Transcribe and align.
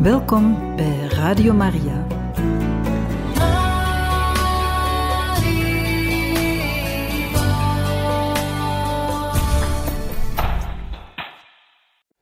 Welkom 0.00 0.76
bij 0.76 1.06
Radio 1.06 1.52
Maria. 1.54 2.06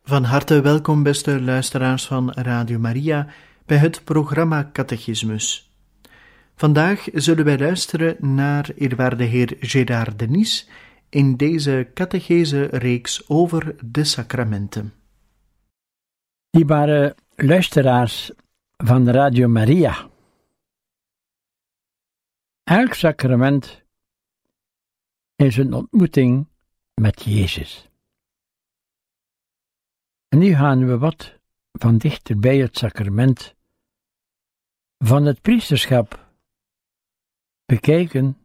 Van 0.02 0.25
harte 0.25 0.61
welkom, 0.61 1.02
beste 1.02 1.43
luisteraars 1.43 2.06
van 2.06 2.30
Radio 2.33 2.79
Maria, 2.79 3.27
bij 3.66 3.77
het 3.77 4.05
programma 4.05 4.70
Catechismus. 4.73 5.73
Vandaag 6.55 7.09
zullen 7.12 7.45
wij 7.45 7.59
luisteren 7.59 8.34
naar 8.34 8.70
eerwaarde 8.74 9.24
heer 9.24 9.56
Gérard 9.60 10.19
Denis 10.19 10.69
in 11.09 11.37
deze 11.37 11.91
catechese-reeks 11.95 13.29
over 13.29 13.74
de 13.84 14.05
sacramenten. 14.05 14.92
Dierbare 16.51 17.15
luisteraars 17.41 18.30
van 18.77 19.09
Radio 19.09 19.48
Maria. 19.48 20.10
Elk 22.64 22.95
sacrament 22.95 23.83
is 25.37 25.56
een 25.56 25.73
ontmoeting 25.73 26.47
met 26.95 27.23
Jezus. 27.23 27.88
En 30.28 30.38
nu 30.38 30.55
gaan 30.55 30.87
we 30.87 30.98
wat 30.98 31.38
van 31.73 31.98
dichter 31.98 32.38
bij 32.38 32.59
het 32.59 32.78
sacrament 32.78 33.55
van 34.98 35.25
het 35.25 35.41
priesterschap 35.41 36.33
bekijken. 37.64 38.39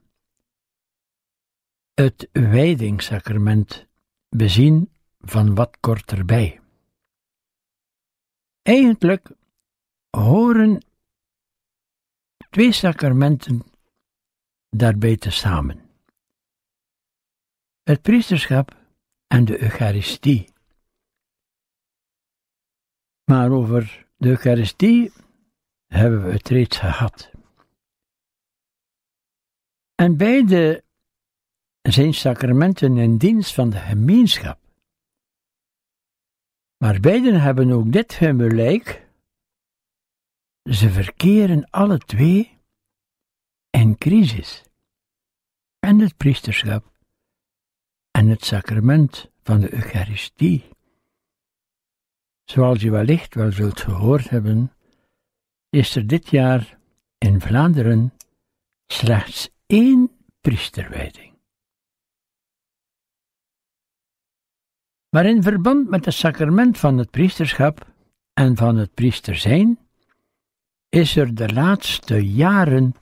Het 1.93 2.29
wijdingssacrament 2.31 3.87
bezien 4.29 4.91
van 5.19 5.55
wat 5.55 5.77
korterbij. 5.79 6.62
Eigenlijk 8.63 9.31
horen 10.09 10.85
twee 12.49 12.71
sacramenten 12.71 13.63
daarbij 14.69 15.17
te 15.17 15.29
samen: 15.29 15.89
het 17.83 18.01
priesterschap 18.01 18.77
en 19.27 19.45
de 19.45 19.61
Eucharistie. 19.61 20.51
Maar 23.23 23.51
over 23.51 24.07
de 24.17 24.29
Eucharistie 24.29 25.11
hebben 25.85 26.23
we 26.23 26.31
het 26.31 26.49
reeds 26.49 26.77
gehad. 26.77 27.31
En 29.95 30.17
beide 30.17 30.83
zijn 31.81 32.13
sacramenten 32.13 32.97
in 32.97 33.17
dienst 33.17 33.53
van 33.53 33.69
de 33.69 33.77
gemeenschap. 33.77 34.62
Maar 36.83 36.99
beiden 36.99 37.41
hebben 37.41 37.71
ook 37.71 37.91
dit 37.91 38.13
gelijk. 38.13 39.07
Ze 40.63 40.89
verkeren 40.89 41.69
alle 41.69 41.97
twee 41.97 42.57
in 43.69 43.97
crisis. 43.97 44.63
En 45.79 45.99
het 45.99 46.17
priesterschap 46.17 46.91
en 48.11 48.27
het 48.27 48.45
sacrament 48.45 49.31
van 49.43 49.59
de 49.59 49.73
Eucharistie. 49.73 50.63
Zoals 52.43 52.81
je 52.81 52.91
wellicht 52.91 53.35
wel 53.35 53.51
zult 53.51 53.79
gehoord 53.79 54.29
hebben, 54.29 54.71
is 55.69 55.95
er 55.95 56.07
dit 56.07 56.29
jaar 56.29 56.79
in 57.17 57.41
Vlaanderen 57.41 58.13
slechts 58.87 59.49
één 59.65 60.11
priesterwijding. 60.41 61.32
Maar 65.13 65.25
in 65.25 65.43
verband 65.43 65.89
met 65.89 66.05
het 66.05 66.13
sacrament 66.13 66.77
van 66.77 66.97
het 66.97 67.11
priesterschap 67.11 67.87
en 68.33 68.55
van 68.55 68.75
het 68.75 68.93
priester 68.93 69.35
zijn, 69.35 69.79
is 70.89 71.15
er 71.15 71.35
de 71.35 71.53
laatste 71.53 72.33
jaren 72.33 72.95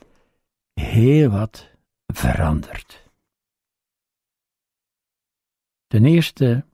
heel 0.73 1.29
wat 1.29 1.69
veranderd. 2.13 3.09
Ten 5.87 6.05
eerste 6.05 6.65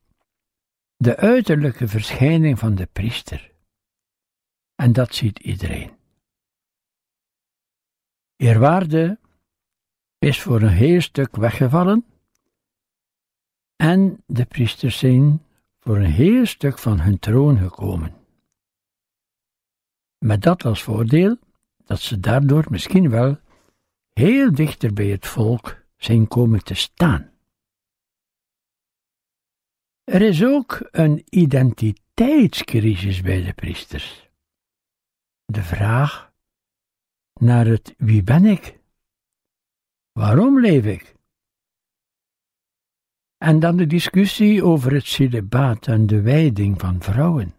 de 0.96 1.18
uiterlijke 1.18 1.88
verschijning 1.88 2.60
van 2.60 2.76
de 2.76 2.86
priester. 2.86 3.52
En 4.76 4.94
dat 4.94 5.16
ziet 5.16 5.40
iedereen. 5.40 5.92
Eerwaarde 8.36 9.20
is 10.18 10.42
voor 10.42 10.62
een 10.62 10.68
heel 10.68 11.02
stuk 11.02 11.36
weggevallen 11.36 12.06
en 13.78 14.24
de 14.26 14.46
priesters 14.46 14.98
zijn 14.98 15.46
voor 15.80 15.98
een 15.98 16.12
heel 16.12 16.46
stuk 16.46 16.78
van 16.78 17.00
hun 17.00 17.20
troon 17.20 17.58
gekomen. 17.58 18.16
Met 20.18 20.42
dat 20.42 20.66
als 20.66 20.84
voordeel 20.84 21.38
dat 21.86 22.00
ze 22.00 22.20
daardoor 22.20 22.66
misschien 22.70 23.10
wel 23.10 23.40
heel 24.14 24.54
dichter 24.54 24.94
bij 24.94 25.08
het 25.08 25.28
volk 25.28 25.86
zijn 25.98 26.28
komen 26.28 26.64
te 26.64 26.74
staan. 26.74 27.32
Er 30.04 30.22
is 30.22 30.44
ook 30.44 30.88
een 30.92 31.24
identiteitscrisis 31.30 33.22
bij 33.22 33.44
de 33.44 33.54
priesters. 33.54 34.30
De 35.46 35.64
vraag 35.64 36.34
naar 37.34 37.66
het 37.66 37.94
wie 37.98 38.24
ben 38.24 38.46
ik? 38.46 38.80
Waarom 40.12 40.62
leef 40.62 40.86
ik? 40.86 41.17
En 43.38 43.60
dan 43.60 43.78
de 43.78 43.88
discussie 43.88 44.64
over 44.64 44.94
het 44.94 45.06
celibaat 45.06 45.88
en 45.88 46.08
de 46.08 46.22
wijding 46.22 46.80
van 46.80 47.02
vrouwen. 47.02 47.56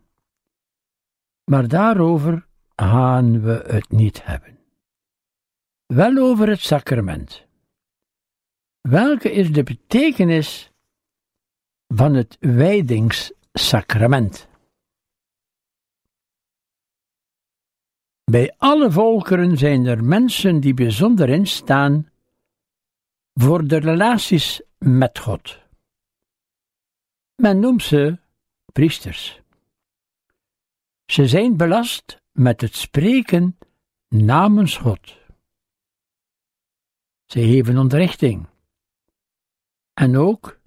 Maar 1.44 1.68
daarover 1.68 2.46
gaan 2.76 3.40
we 3.40 3.64
het 3.66 3.90
niet 3.90 4.24
hebben. 4.24 4.58
Wel 5.86 6.16
over 6.16 6.48
het 6.48 6.60
sacrament. 6.60 7.46
Welke 8.80 9.32
is 9.32 9.52
de 9.52 9.62
betekenis 9.62 10.72
van 11.86 12.14
het 12.14 12.36
wijdingssacrament? 12.40 14.48
Bij 18.24 18.54
alle 18.56 18.90
volkeren 18.90 19.58
zijn 19.58 19.86
er 19.86 20.04
mensen 20.04 20.60
die 20.60 20.74
bijzonder 20.74 21.28
instaan 21.28 22.08
voor 23.34 23.66
de 23.66 23.78
relaties 23.78 24.62
met 24.78 25.18
God. 25.18 25.67
Men 27.40 27.58
noemt 27.60 27.82
ze 27.82 28.18
priesters. 28.72 29.40
Ze 31.06 31.28
zijn 31.28 31.56
belast 31.56 32.22
met 32.32 32.60
het 32.60 32.74
spreken 32.74 33.58
namens 34.08 34.76
God. 34.76 35.16
Ze 37.26 37.40
geven 37.40 37.78
onderrichting. 37.78 38.46
En 39.94 40.16
ook 40.16 40.60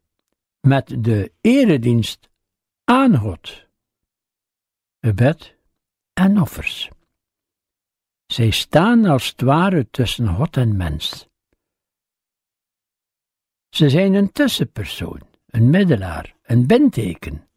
met 0.60 1.04
de 1.04 1.32
eredienst 1.42 2.30
aan 2.84 3.18
God. 3.18 3.68
Gebed 5.00 5.56
en 6.14 6.42
offers. 6.42 6.90
Zij 8.26 8.50
staan 8.50 9.06
als 9.06 9.28
het 9.28 9.42
ware 9.42 9.90
tussen 9.90 10.36
God 10.36 10.58
en 10.58 10.78
mens. 10.78 11.28
Ze 13.70 13.90
zijn 13.90 14.14
een 14.14 14.32
tussenpersoon 14.32 15.30
een 15.52 15.70
middelaar, 15.70 16.36
een 16.44 16.68
benteken. 16.68 17.48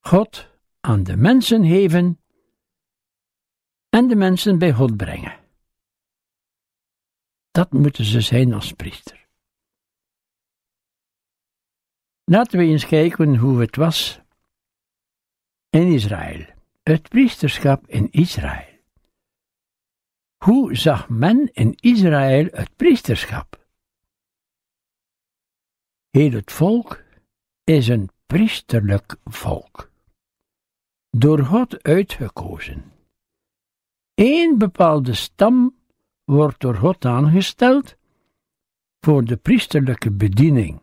God 0.00 0.48
aan 0.80 1.02
de 1.02 1.16
mensen 1.16 1.64
geven 1.66 2.20
en 3.88 4.08
de 4.08 4.16
mensen 4.16 4.58
bij 4.58 4.72
God 4.72 4.96
brengen. 4.96 5.38
Dat 7.50 7.72
moeten 7.72 8.04
ze 8.04 8.20
zijn 8.20 8.52
als 8.52 8.72
priester. 8.72 9.26
Laten 12.24 12.58
we 12.58 12.64
eens 12.64 12.86
kijken 12.86 13.36
hoe 13.36 13.60
het 13.60 13.76
was 13.76 14.20
in 15.70 15.92
Israël, 15.92 16.46
het 16.82 17.08
priesterschap 17.08 17.86
in 17.86 18.10
Israël. 18.10 18.72
Hoe 20.36 20.74
zag 20.76 21.08
men 21.08 21.52
in 21.52 21.74
Israël 21.80 22.48
het 22.50 22.76
priesterschap? 22.76 23.63
Heel 26.14 26.32
het 26.32 26.52
volk 26.52 27.04
is 27.64 27.88
een 27.88 28.10
priesterlijk 28.26 29.16
volk, 29.24 29.90
door 31.10 31.44
God 31.44 31.82
uitgekozen. 31.82 32.92
Eén 34.14 34.58
bepaalde 34.58 35.14
stam 35.14 35.76
wordt 36.24 36.60
door 36.60 36.74
God 36.74 37.04
aangesteld 37.04 37.96
voor 39.00 39.24
de 39.24 39.36
priesterlijke 39.36 40.10
bediening, 40.10 40.82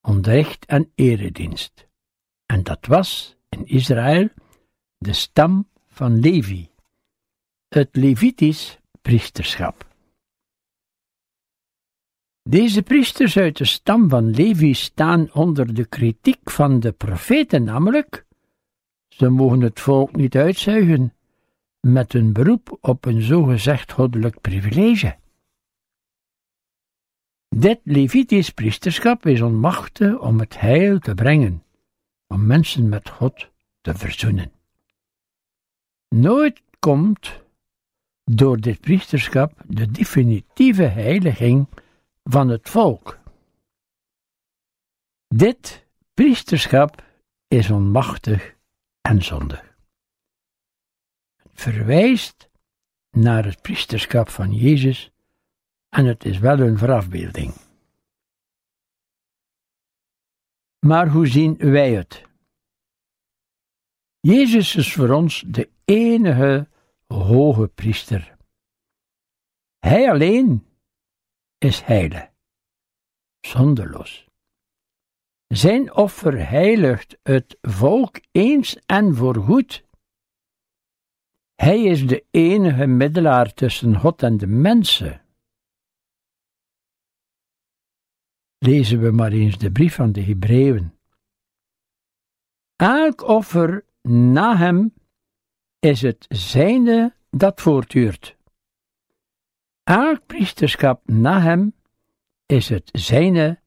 onderricht 0.00 0.64
en 0.64 0.92
eredienst. 0.94 1.86
En 2.46 2.62
dat 2.62 2.86
was 2.86 3.36
in 3.48 3.66
Israël 3.66 4.28
de 4.98 5.12
stam 5.12 5.68
van 5.86 6.20
Levi, 6.20 6.70
het 7.68 7.96
Levitisch 7.96 8.78
priesterschap. 9.02 9.91
Deze 12.42 12.82
priesters 12.82 13.36
uit 13.38 13.56
de 13.56 13.64
stam 13.64 14.08
van 14.08 14.30
Levi 14.30 14.74
staan 14.74 15.32
onder 15.32 15.74
de 15.74 15.84
kritiek 15.84 16.50
van 16.50 16.80
de 16.80 16.92
profeten, 16.92 17.64
namelijk, 17.64 18.26
Ze 19.08 19.28
mogen 19.28 19.60
het 19.60 19.80
volk 19.80 20.16
niet 20.16 20.36
uitzuigen 20.36 21.14
met 21.80 22.14
een 22.14 22.32
beroep 22.32 22.78
op 22.80 23.04
een 23.04 23.22
zogezegd 23.22 23.92
goddelijk 23.92 24.40
privilege. 24.40 25.16
Dit 27.48 27.80
Levitisch 27.84 28.50
priesterschap 28.50 29.26
is 29.26 29.40
onmachtig 29.40 30.18
om 30.18 30.38
het 30.38 30.60
heil 30.60 30.98
te 30.98 31.14
brengen, 31.14 31.62
om 32.26 32.46
mensen 32.46 32.88
met 32.88 33.08
God 33.08 33.50
te 33.80 33.94
verzoenen. 33.94 34.52
Nooit 36.08 36.62
komt 36.78 37.40
door 38.24 38.60
dit 38.60 38.80
priesterschap 38.80 39.62
de 39.66 39.90
definitieve 39.90 40.82
heiliging 40.82 41.66
van 42.22 42.48
het 42.48 42.68
volk. 42.68 43.18
Dit 45.28 45.86
priesterschap 46.14 47.04
is 47.48 47.70
onmachtig 47.70 48.56
en 49.00 49.22
zondig. 49.22 49.76
Het 51.36 51.60
verwijst 51.60 52.50
naar 53.10 53.44
het 53.44 53.62
priesterschap 53.62 54.28
van 54.28 54.52
Jezus 54.52 55.10
en 55.88 56.04
het 56.04 56.24
is 56.24 56.38
wel 56.38 56.58
een 56.58 56.78
verafbeelding. 56.78 57.54
Maar 60.78 61.08
hoe 61.08 61.26
zien 61.26 61.56
wij 61.56 61.92
het? 61.92 62.24
Jezus 64.20 64.76
is 64.76 64.92
voor 64.92 65.10
ons 65.10 65.44
de 65.46 65.70
enige 65.84 66.68
hoge 67.06 67.68
priester. 67.68 68.36
Hij 69.78 70.10
alleen 70.10 70.66
is 71.64 71.82
heilig, 71.82 72.30
zonderloos. 73.40 74.26
Zijn 75.46 75.94
offer 75.94 76.48
heiligt 76.48 77.18
het 77.22 77.58
volk 77.60 78.20
eens 78.30 78.76
en 78.86 79.14
voorgoed. 79.14 79.84
Hij 81.54 81.82
is 81.82 82.06
de 82.06 82.24
enige 82.30 82.86
middelaar 82.86 83.54
tussen 83.54 83.98
God 83.98 84.22
en 84.22 84.36
de 84.36 84.46
mensen. 84.46 85.24
Lezen 88.58 89.00
we 89.00 89.10
maar 89.10 89.32
eens 89.32 89.58
de 89.58 89.72
brief 89.72 89.94
van 89.94 90.12
de 90.12 90.22
Hebreeën. 90.22 90.98
Elk 92.76 93.22
offer 93.22 93.84
na 94.02 94.56
hem 94.56 94.94
is 95.78 96.02
het 96.02 96.26
zijnde 96.28 97.14
dat 97.30 97.60
voortduurt. 97.60 98.36
Elk 99.84 100.26
priesterschap 100.26 101.08
na 101.08 101.40
hem 101.40 101.74
is 102.46 102.68
het 102.68 102.88
zijne 102.92 103.60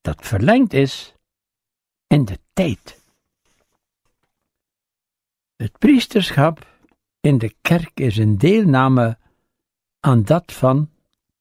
dat 0.00 0.26
verlengd 0.26 0.72
is 0.72 1.14
in 2.06 2.24
de 2.24 2.38
tijd. 2.52 3.04
Het 5.56 5.78
priesterschap 5.78 6.66
in 7.20 7.38
de 7.38 7.54
kerk 7.60 8.00
is 8.00 8.16
een 8.16 8.38
deelname 8.38 9.18
aan 10.00 10.22
dat 10.22 10.52
van 10.52 10.90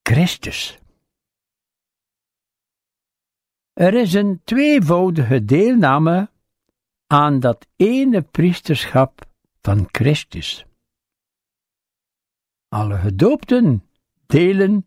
Christus. 0.04 0.80
Er 3.74 3.94
is 3.94 4.14
een 4.14 4.42
tweevoudige 4.44 5.46
deelname 5.46 6.30
aan 7.08 7.40
dat 7.40 7.68
ene 7.76 8.22
priesterschap 8.22 9.28
van 9.62 9.88
Christus. 9.92 10.66
Alle 12.68 12.98
gedoopten 12.98 13.89
delen 14.30 14.86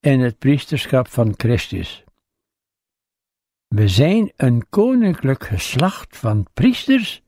in 0.00 0.20
het 0.20 0.38
priesterschap 0.38 1.08
van 1.08 1.34
Christus. 1.36 2.04
We 3.68 3.88
zijn 3.88 4.32
een 4.36 4.68
koninklijk 4.68 5.44
geslacht 5.44 6.16
van 6.16 6.46
priesters, 6.54 7.22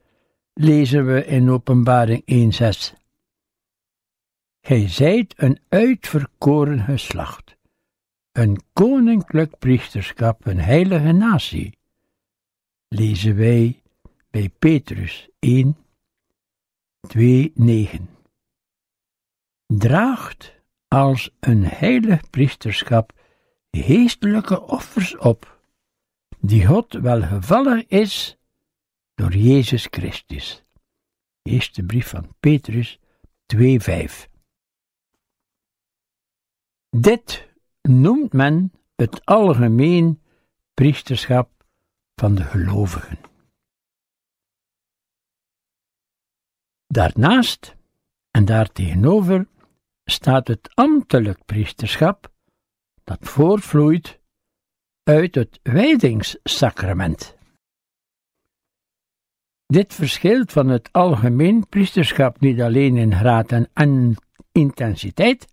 lezen 0.52 1.06
we 1.06 1.24
in 1.24 1.50
Openbaring 1.50 2.22
1:6. 2.24 2.94
Gij 4.60 4.88
zijt 4.88 5.34
een 5.36 5.60
uitverkoren 5.68 6.80
geslacht, 6.80 7.56
een 8.32 8.60
koninklijk 8.72 9.58
priesterschap, 9.58 10.46
een 10.46 10.60
heilige 10.60 11.12
natie, 11.12 11.78
lezen 12.88 13.36
wij 13.36 13.82
bij 14.30 14.50
Petrus 14.58 15.28
1, 15.38 15.76
2, 17.00 17.52
9. 17.54 18.08
Draagt 19.66 20.61
als 20.92 21.30
een 21.40 21.64
heilig 21.64 22.30
priesterschap 22.30 23.12
geestelijke 23.70 24.60
offers 24.60 25.16
op 25.16 25.60
die 26.38 26.66
God 26.66 26.92
welgevallig 26.92 27.86
is 27.86 28.38
door 29.14 29.32
Jezus 29.34 29.86
Christus. 29.90 30.62
Eerste 31.42 31.82
brief 31.82 32.08
van 32.08 32.34
Petrus 32.40 32.98
2:5. 33.46 34.28
Dit 36.88 37.48
noemt 37.82 38.32
men 38.32 38.72
het 38.96 39.24
algemeen 39.24 40.22
priesterschap 40.74 41.64
van 42.14 42.34
de 42.34 42.44
gelovigen. 42.44 43.18
Daarnaast 46.86 47.76
en 48.30 48.44
daartegenover 48.44 49.50
staat 50.04 50.48
het 50.48 50.74
ambtelijk 50.74 51.44
priesterschap 51.44 52.32
dat 53.04 53.18
voortvloeit 53.20 54.20
uit 55.02 55.34
het 55.34 55.60
wijdingssacrament. 55.62 57.36
Dit 59.66 59.94
verschilt 59.94 60.52
van 60.52 60.68
het 60.68 60.92
algemeen 60.92 61.68
priesterschap 61.68 62.40
niet 62.40 62.60
alleen 62.60 62.96
in 62.96 63.14
graad 63.14 63.52
en 63.52 63.70
intensiteit, 64.52 65.46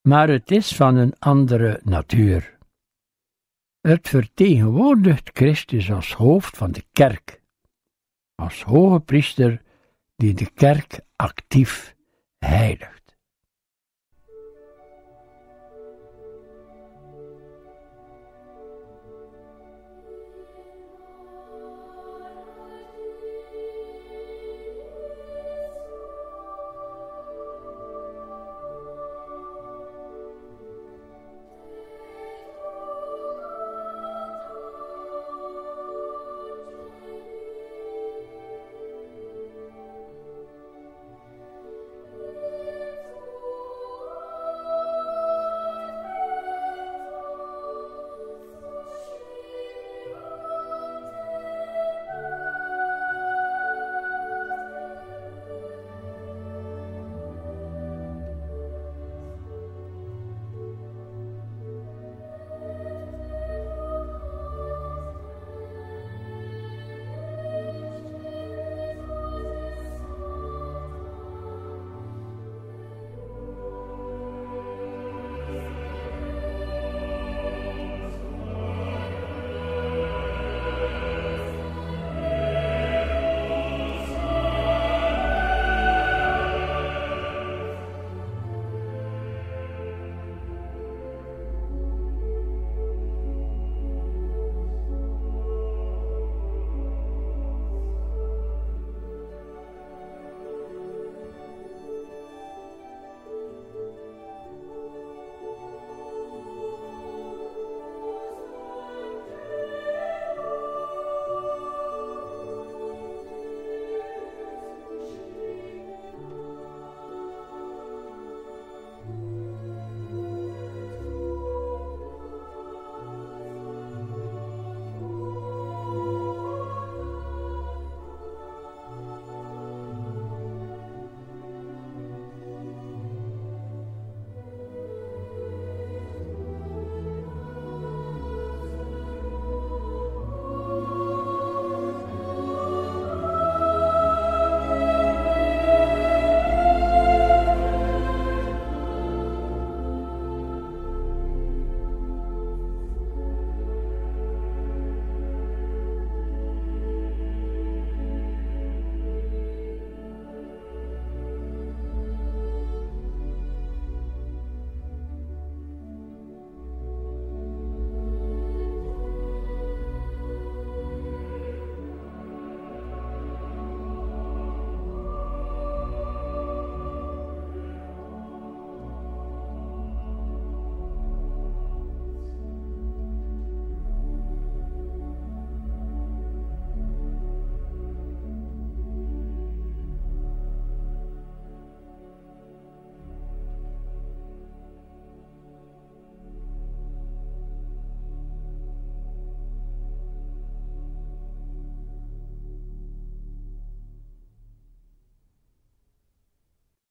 maar 0.00 0.28
het 0.28 0.50
is 0.50 0.74
van 0.74 0.96
een 0.96 1.18
andere 1.18 1.80
natuur. 1.84 2.58
Het 3.80 4.08
vertegenwoordigt 4.08 5.30
Christus 5.32 5.92
als 5.92 6.12
hoofd 6.12 6.56
van 6.56 6.72
de 6.72 6.84
kerk, 6.92 7.42
als 8.34 8.62
hoge 8.62 9.00
priester 9.00 9.62
die 10.16 10.34
de 10.34 10.50
kerk 10.50 11.00
actief 11.16 11.94
heiligt. 12.38 13.03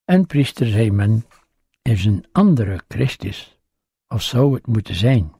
En 0.05 0.25
priester, 0.25 0.67
zei 0.67 0.91
men, 0.91 1.25
is 1.81 2.05
een 2.05 2.25
andere 2.31 2.83
Christus, 2.87 3.59
of 4.07 4.21
zou 4.21 4.53
het 4.53 4.67
moeten 4.67 4.95
zijn. 4.95 5.33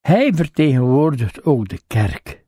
Hij 0.00 0.32
vertegenwoordigt 0.34 1.44
ook 1.44 1.68
de 1.68 1.80
kerk. 1.86 2.44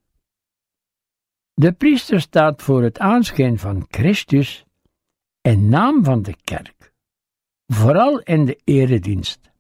De 1.55 1.73
priester 1.73 2.21
staat 2.21 2.63
voor 2.63 2.83
het 2.83 2.99
aanschijn 2.99 3.59
van 3.59 3.87
Christus 3.89 4.65
in 5.41 5.69
naam 5.69 6.05
van 6.05 6.23
de 6.23 6.37
kerk, 6.45 6.93
vooral 7.67 8.21
in 8.21 8.45
de 8.45 8.61
eredienst. 8.65 9.51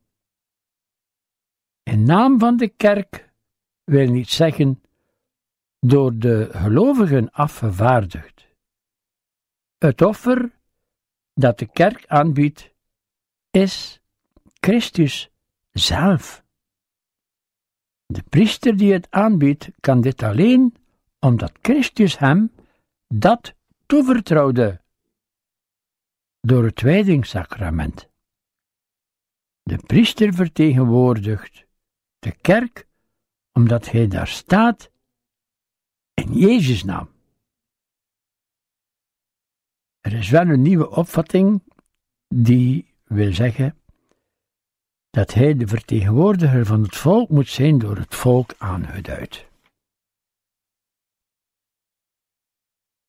In 1.82 2.02
naam 2.02 2.38
van 2.38 2.56
de 2.56 2.68
kerk 2.68 3.32
wil 3.84 4.10
niet 4.10 4.30
zeggen 4.30 4.82
door 5.80 6.18
de 6.18 6.48
gelovigen 6.52 7.30
afgevaardigd. 7.30 8.43
Het 9.84 10.02
offer 10.02 10.52
dat 11.34 11.58
de 11.58 11.66
kerk 11.66 12.06
aanbiedt 12.06 12.70
is 13.50 14.00
Christus 14.60 15.30
zelf. 15.72 16.44
De 18.06 18.22
priester 18.22 18.76
die 18.76 18.92
het 18.92 19.10
aanbiedt 19.10 19.68
kan 19.80 20.00
dit 20.00 20.22
alleen 20.22 20.76
omdat 21.18 21.52
Christus 21.62 22.18
hem 22.18 22.52
dat 23.08 23.54
toevertrouwde 23.86 24.80
door 26.40 26.64
het 26.64 26.80
wijdingssacrament. 26.80 28.08
De 29.62 29.76
priester 29.76 30.34
vertegenwoordigt 30.34 31.66
de 32.18 32.32
kerk 32.32 32.86
omdat 33.52 33.90
hij 33.90 34.08
daar 34.08 34.28
staat 34.28 34.90
in 36.14 36.32
Jezus' 36.32 36.84
naam. 36.84 37.13
Er 40.04 40.12
is 40.12 40.30
wel 40.30 40.48
een 40.48 40.62
nieuwe 40.62 40.90
opvatting 40.90 41.62
die 42.28 42.94
wil 43.04 43.34
zeggen 43.34 43.78
dat 45.10 45.34
hij 45.34 45.54
de 45.54 45.66
vertegenwoordiger 45.66 46.66
van 46.66 46.82
het 46.82 46.96
volk 46.96 47.28
moet 47.28 47.48
zijn 47.48 47.78
door 47.78 47.96
het 47.96 48.14
volk 48.14 48.54
aangeduid. 48.58 49.46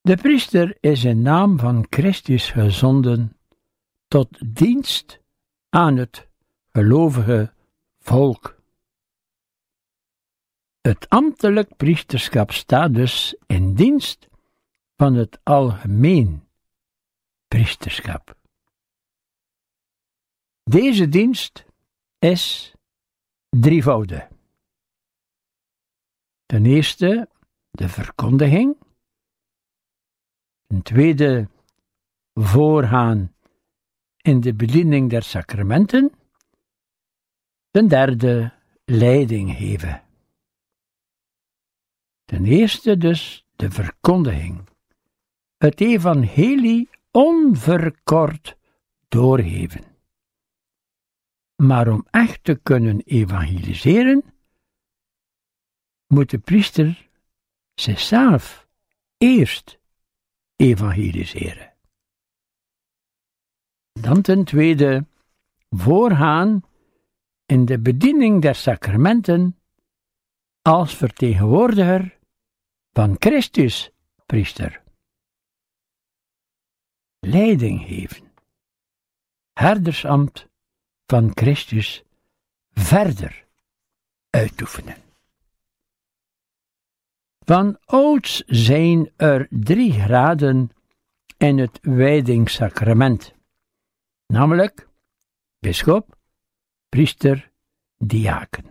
De 0.01 0.15
priester 0.15 0.77
is 0.79 1.03
in 1.03 1.21
naam 1.21 1.59
van 1.59 1.85
Christus 1.89 2.51
gezonden 2.51 3.37
tot 4.07 4.55
dienst 4.55 5.19
aan 5.69 5.97
het 5.97 6.27
gelovige 6.71 7.53
volk. 7.99 8.61
Het 10.81 11.09
ambtelijk 11.09 11.75
priesterschap 11.75 12.51
staat 12.51 12.93
dus 12.93 13.35
in 13.47 13.73
dienst 13.73 14.27
van 14.95 15.13
het 15.13 15.39
algemeen 15.43 16.44
priesterschap. 17.55 18.37
Deze 20.63 21.09
dienst 21.09 21.65
is 22.19 22.73
drievoudig. 23.49 24.27
Ten 26.45 26.65
eerste 26.65 27.29
de 27.71 27.89
verkondiging, 27.89 28.77
ten 30.67 30.81
tweede 30.81 31.49
voorgaan 32.33 33.35
in 34.21 34.39
de 34.39 34.53
bediening 34.53 35.09
der 35.09 35.23
sacramenten, 35.23 36.11
ten 37.71 37.87
derde 37.87 38.53
leiding 38.85 39.55
geven. 39.55 40.03
Ten 42.25 42.45
eerste 42.45 42.97
dus 42.97 43.45
de 43.55 43.71
verkondiging, 43.71 44.67
het 45.57 45.81
evangelie 45.81 46.93
onverkort 47.15 48.57
doorgeven. 49.07 49.83
Maar 51.55 51.87
om 51.87 52.07
echt 52.11 52.43
te 52.43 52.55
kunnen 52.55 52.99
evangeliseren, 52.99 54.23
moet 56.07 56.29
de 56.29 56.37
priester 56.37 57.09
zichzelf 57.73 58.67
eerst 59.17 59.79
evangeliseren. 60.55 61.73
Dan 63.91 64.21
ten 64.21 64.43
tweede 64.43 65.05
voorgaan 65.69 66.63
in 67.45 67.65
de 67.65 67.79
bediening 67.79 68.41
der 68.41 68.55
sacramenten 68.55 69.59
als 70.61 70.95
vertegenwoordiger 70.95 72.19
van 72.91 73.15
Christus, 73.19 73.91
priester. 74.25 74.84
Leiding 77.25 77.87
geven, 77.87 78.31
herdersambt 79.53 80.47
van 81.05 81.31
Christus 81.33 82.03
verder 82.71 83.45
uitoefenen. 84.29 84.95
Van 87.39 87.77
ouds 87.85 88.43
zijn 88.45 89.11
er 89.15 89.47
drie 89.49 89.91
graden 89.91 90.71
in 91.37 91.57
het 91.57 91.79
wijdingssacrament, 91.81 93.33
namelijk 94.27 94.87
bisschop, 95.59 96.17
priester, 96.89 97.51
diaken. 97.97 98.65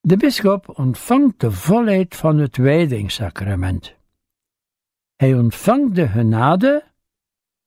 De 0.00 0.16
bisschop 0.16 0.78
ontvangt 0.78 1.40
de 1.40 1.50
volheid 1.50 2.16
van 2.16 2.38
het 2.38 2.56
wijdingssacrament. 2.56 4.02
Hij 5.16 5.34
ontvangt 5.34 5.94
de 5.94 6.08
genade 6.08 6.92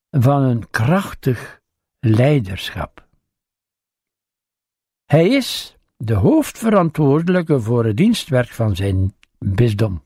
van 0.09 0.41
een 0.41 0.69
krachtig 0.69 1.61
leiderschap. 1.99 3.07
Hij 5.05 5.27
is 5.29 5.77
de 5.97 6.13
hoofdverantwoordelijke 6.13 7.61
voor 7.61 7.85
het 7.85 7.97
dienstwerk 7.97 8.49
van 8.49 8.75
zijn 8.75 9.15
bisdom. 9.39 10.03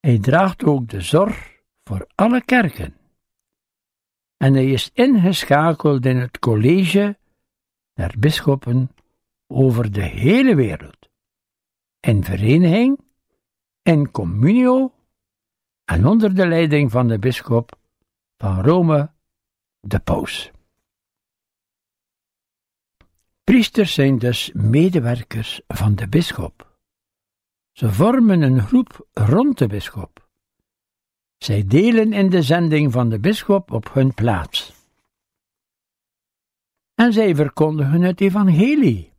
Hij 0.00 0.18
draagt 0.18 0.64
ook 0.64 0.88
de 0.88 1.00
zorg 1.00 1.62
voor 1.84 2.06
alle 2.14 2.44
kerken. 2.44 2.96
En 4.36 4.54
hij 4.54 4.70
is 4.70 4.90
ingeschakeld 4.92 6.06
in 6.06 6.16
het 6.16 6.38
college 6.38 7.18
der 7.92 8.14
bisschoppen 8.18 8.90
over 9.46 9.92
de 9.92 10.02
hele 10.02 10.54
wereld. 10.54 11.08
In 12.00 12.24
vereniging, 12.24 12.98
in 13.82 14.10
communio 14.10 14.93
en 15.84 16.06
onder 16.06 16.34
de 16.34 16.46
leiding 16.46 16.90
van 16.90 17.08
de 17.08 17.18
bisschop 17.18 17.78
van 18.36 18.60
Rome, 18.60 19.10
de 19.80 19.98
paus. 19.98 20.50
Priesters 23.44 23.94
zijn 23.94 24.18
dus 24.18 24.52
medewerkers 24.52 25.60
van 25.66 25.94
de 25.94 26.08
bisschop. 26.08 26.78
Ze 27.72 27.92
vormen 27.92 28.42
een 28.42 28.60
groep 28.60 29.08
rond 29.12 29.58
de 29.58 29.66
bisschop. 29.66 30.28
Zij 31.36 31.66
delen 31.66 32.12
in 32.12 32.30
de 32.30 32.42
zending 32.42 32.92
van 32.92 33.08
de 33.08 33.20
bisschop 33.20 33.70
op 33.70 33.92
hun 33.92 34.14
plaats. 34.14 34.72
En 36.94 37.12
zij 37.12 37.34
verkondigen 37.34 38.02
het 38.02 38.20
evangelie, 38.20 39.12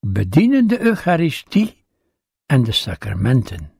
bedienen 0.00 0.66
de 0.66 0.80
Eucharistie 0.80 1.84
en 2.46 2.62
de 2.62 2.72
sacramenten, 2.72 3.72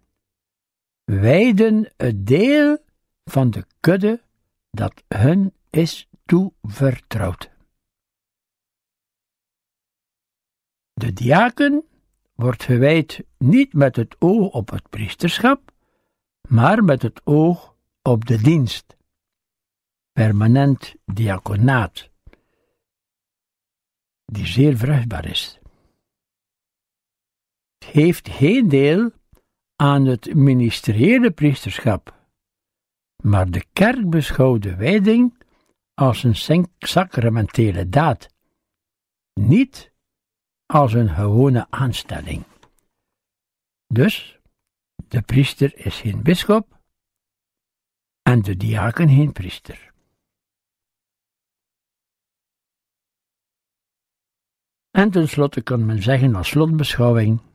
wijden 1.18 1.92
het 1.96 2.26
deel 2.26 2.78
van 3.24 3.50
de 3.50 3.64
kudde 3.80 4.22
dat 4.70 5.02
hun 5.08 5.54
is 5.70 6.08
toevertrouwd. 6.24 7.50
De 10.92 11.12
diaken 11.12 11.84
wordt 12.34 12.62
gewijd 12.62 13.24
niet 13.38 13.72
met 13.72 13.96
het 13.96 14.16
oog 14.18 14.52
op 14.52 14.70
het 14.70 14.88
priesterschap, 14.88 15.72
maar 16.48 16.84
met 16.84 17.02
het 17.02 17.20
oog 17.24 17.76
op 18.02 18.26
de 18.26 18.42
dienst. 18.42 18.96
Permanent 20.12 20.94
diaconaat, 21.04 22.10
die 24.24 24.46
zeer 24.46 24.76
vruchtbaar 24.76 25.26
is. 25.26 25.60
Het 27.78 27.88
heeft 27.88 28.28
geen 28.28 28.68
deel 28.68 29.10
aan 29.80 30.04
het 30.04 30.34
ministeriële 30.34 31.30
priesterschap, 31.30 32.28
maar 33.22 33.50
de 33.50 33.64
kerk 33.72 34.10
beschouwt 34.10 34.62
de 34.62 34.76
wijding 34.76 35.44
als 35.94 36.22
een 36.22 36.66
sacramentele 36.78 37.88
daad, 37.88 38.28
niet 39.40 39.92
als 40.66 40.92
een 40.92 41.08
gewone 41.08 41.66
aanstelling. 41.70 42.44
Dus, 43.86 44.40
de 45.08 45.22
priester 45.22 45.86
is 45.86 46.00
geen 46.00 46.22
bisschop 46.22 46.78
en 48.22 48.42
de 48.42 48.56
diaken 48.56 49.08
geen 49.08 49.32
priester. 49.32 49.92
En 54.90 55.10
tenslotte 55.10 55.62
kan 55.62 55.86
men 55.86 56.02
zeggen 56.02 56.34
als 56.34 56.48
slotbeschouwing: 56.48 57.49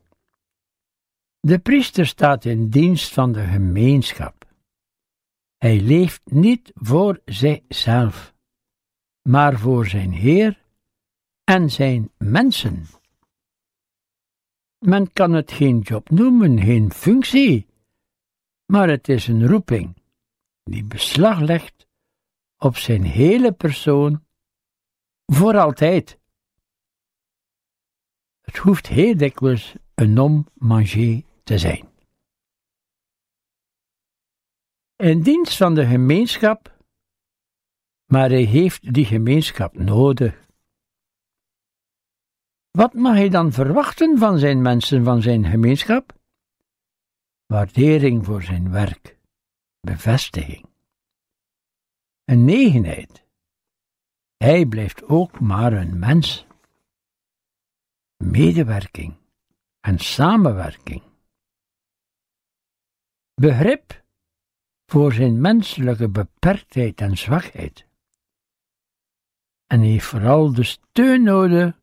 de 1.45 1.59
priester 1.59 2.05
staat 2.05 2.45
in 2.45 2.69
dienst 2.69 3.13
van 3.13 3.31
de 3.31 3.43
gemeenschap. 3.43 4.45
Hij 5.57 5.79
leeft 5.79 6.21
niet 6.23 6.71
voor 6.73 7.21
zichzelf, 7.25 8.35
maar 9.21 9.59
voor 9.59 9.87
zijn 9.87 10.11
Heer 10.11 10.63
en 11.43 11.71
zijn 11.71 12.11
mensen. 12.17 12.85
Men 14.77 15.13
kan 15.13 15.33
het 15.33 15.51
geen 15.51 15.79
job 15.79 16.09
noemen, 16.09 16.59
geen 16.59 16.91
functie, 16.91 17.67
maar 18.65 18.89
het 18.89 19.09
is 19.09 19.27
een 19.27 19.47
roeping 19.47 20.01
die 20.63 20.83
beslag 20.83 21.39
legt 21.39 21.87
op 22.57 22.77
zijn 22.77 23.03
hele 23.03 23.51
persoon 23.51 24.25
voor 25.25 25.57
altijd. 25.57 26.19
Het 28.41 28.57
hoeft 28.57 28.87
heel 28.87 29.17
dikwijls 29.17 29.75
een 29.95 30.13
nom 30.13 30.47
manger 30.53 31.23
te 31.45 31.57
zijn. 31.57 31.93
In 34.96 35.22
dienst 35.22 35.57
van 35.57 35.75
de 35.75 35.85
gemeenschap, 35.85 36.77
maar 38.05 38.29
hij 38.29 38.43
heeft 38.43 38.93
die 38.93 39.05
gemeenschap 39.05 39.77
nodig. 39.77 40.48
Wat 42.72 42.93
mag 42.93 43.13
hij 43.13 43.29
dan 43.29 43.51
verwachten 43.51 44.17
van 44.17 44.39
zijn 44.39 44.61
mensen, 44.61 45.03
van 45.03 45.22
zijn 45.22 45.46
gemeenschap? 45.46 46.13
Waardering 47.46 48.25
voor 48.25 48.43
zijn 48.43 48.72
werk, 48.72 49.17
bevestiging, 49.79 50.65
een 52.24 52.46
negenheid. 52.46 53.24
Hij 54.37 54.65
blijft 54.65 55.03
ook 55.03 55.39
maar 55.39 55.74
een 55.74 56.00
mens. 56.00 56.46
Medewerking 58.17 59.15
en 59.79 60.00
samenwerking. 60.00 61.14
Begrip 63.41 64.03
voor 64.85 65.13
zijn 65.13 65.41
menselijke 65.41 66.09
beperktheid 66.09 67.01
en 67.01 67.17
zwakheid. 67.17 67.87
En 69.65 69.81
heeft 69.81 70.05
vooral 70.05 70.53
de 70.53 70.63
steun 70.63 71.24
nodig 71.24 71.79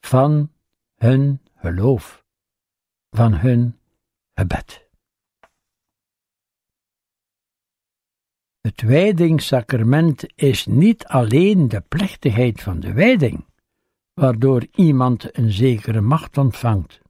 van 0.00 0.52
hun 0.94 1.42
geloof, 1.54 2.24
van 3.10 3.34
hun 3.34 3.78
gebed. 4.34 4.86
Het 8.60 8.80
wijdingssacrament 8.80 10.26
is 10.34 10.66
niet 10.66 11.06
alleen 11.06 11.68
de 11.68 11.80
plechtigheid 11.80 12.62
van 12.62 12.80
de 12.80 12.92
wijding, 12.92 13.46
waardoor 14.12 14.66
iemand 14.70 15.36
een 15.38 15.52
zekere 15.52 16.00
macht 16.00 16.38
ontvangt. 16.38 17.00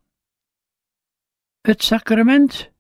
Het 1.60 1.82
sacrament, 1.82 2.72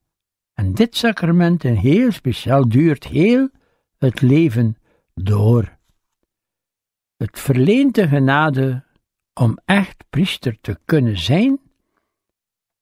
en 0.58 0.72
dit 0.74 0.96
sacrament 0.96 1.64
in 1.64 1.74
heel 1.74 2.12
speciaal, 2.12 2.68
duurt 2.68 3.04
heel 3.04 3.48
het 3.98 4.20
leven 4.20 4.76
door. 5.14 5.78
Het 7.16 7.38
verleent 7.38 7.94
de 7.94 8.08
genade 8.08 8.84
om 9.34 9.58
echt 9.64 10.04
priester 10.10 10.60
te 10.60 10.78
kunnen 10.84 11.18
zijn, 11.18 11.60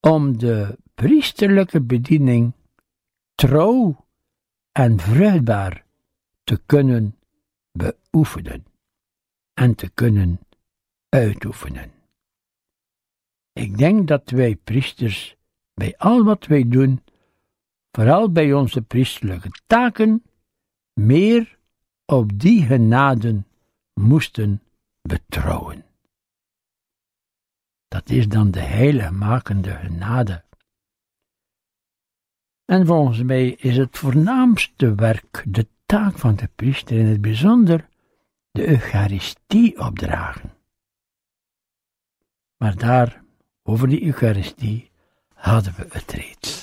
om 0.01 0.39
de 0.39 0.79
priesterlijke 0.95 1.81
bediening 1.81 2.53
trouw 3.35 4.07
en 4.73 5.01
vruchtbaar 5.01 5.85
te 6.45 6.61
kunnen 6.67 7.19
beoefenen 7.73 8.65
en 9.55 9.75
te 9.75 9.89
kunnen 9.89 10.41
uitoefenen. 11.09 11.91
Ik 13.53 13.79
denk 13.79 14.09
dat 14.09 14.31
wij 14.31 14.57
priesters 14.57 15.37
bij 15.75 15.97
al 15.97 16.25
wat 16.25 16.47
wij 16.47 16.69
doen, 16.69 17.01
vooral 17.96 18.32
bij 18.32 18.52
onze 18.52 18.82
priesterlijke 18.82 19.50
taken, 19.66 20.24
meer 20.92 21.59
op 22.04 22.38
die 22.40 22.62
genaden 22.62 23.46
moesten 24.00 24.62
betrouwen. 25.02 25.85
Dat 27.88 28.11
is 28.11 28.28
dan 28.28 28.50
de 28.50 28.61
heiligmakende 28.61 29.70
genade. 29.70 30.44
En 32.64 32.87
volgens 32.87 33.22
mij 33.22 33.48
is 33.48 33.76
het 33.76 33.98
voornaamste 33.98 34.94
werk, 34.94 35.44
de 35.48 35.66
taak 35.87 36.18
van 36.18 36.37
de 36.37 36.48
priester 36.54 36.98
in 36.98 37.06
het 37.06 37.20
bijzonder, 37.20 37.88
de 38.50 38.68
Eucharistie 38.68 39.80
opdragen. 39.80 40.54
Maar 42.56 42.76
daar, 42.76 43.24
over 43.62 43.88
die 43.88 44.04
Eucharistie, 44.04 44.90
hadden 45.35 45.74
we 45.74 45.87
het 45.90 46.12
reeds. 46.12 46.56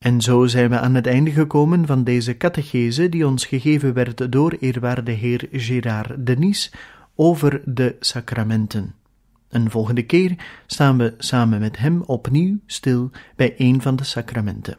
En 0.00 0.20
zo 0.20 0.46
zijn 0.46 0.70
we 0.70 0.78
aan 0.78 0.94
het 0.94 1.06
einde 1.06 1.30
gekomen 1.30 1.86
van 1.86 2.04
deze 2.04 2.36
catechese 2.36 3.08
die 3.08 3.26
ons 3.26 3.44
gegeven 3.46 3.94
werd 3.94 4.32
door 4.32 4.56
eerwaarde 4.60 5.10
heer 5.10 5.48
Gérard 5.52 6.26
Denis 6.26 6.72
over 7.14 7.62
de 7.64 7.96
sacramenten. 7.98 8.94
Een 9.48 9.70
volgende 9.70 10.02
keer 10.02 10.62
staan 10.66 10.98
we 10.98 11.14
samen 11.18 11.60
met 11.60 11.78
hem 11.78 12.02
opnieuw 12.02 12.58
stil 12.66 13.10
bij 13.36 13.54
een 13.56 13.82
van 13.82 13.96
de 13.96 14.04
sacramenten. 14.04 14.78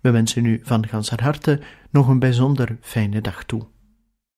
We 0.00 0.10
wensen 0.10 0.44
u 0.44 0.60
van 0.62 0.88
ganser 0.88 1.22
harte 1.22 1.60
nog 1.90 2.08
een 2.08 2.18
bijzonder 2.18 2.76
fijne 2.80 3.20
dag 3.20 3.44
toe. 3.44 3.66